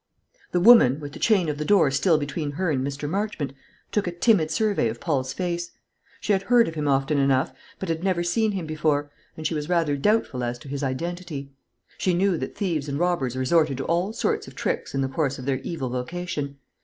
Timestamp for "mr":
2.83-3.07